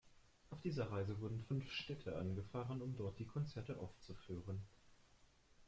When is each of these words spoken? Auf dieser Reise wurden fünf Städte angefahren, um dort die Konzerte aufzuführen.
Auf 0.49 0.59
dieser 0.61 0.89
Reise 0.89 1.19
wurden 1.19 1.43
fünf 1.47 1.71
Städte 1.71 2.15
angefahren, 2.17 2.81
um 2.81 2.95
dort 2.97 3.19
die 3.19 3.27
Konzerte 3.27 3.77
aufzuführen. 3.77 4.63